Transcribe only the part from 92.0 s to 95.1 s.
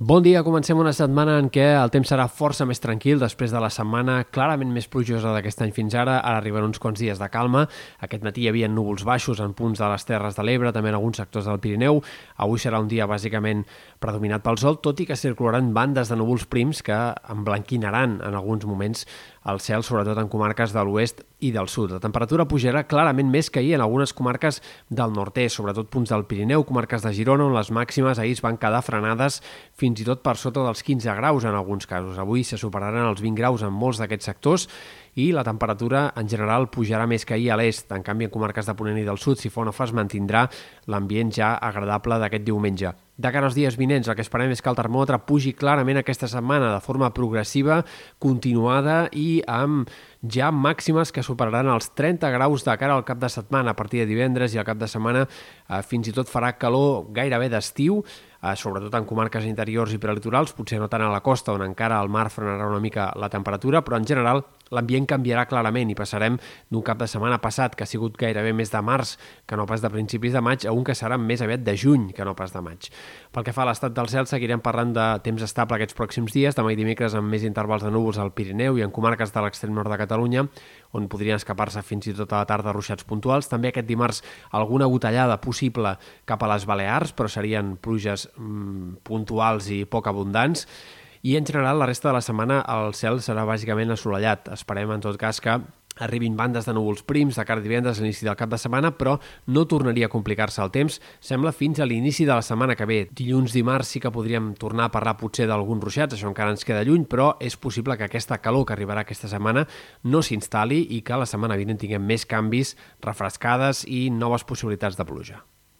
de la setmana el cel serà bàsicament assolellat. Esperem en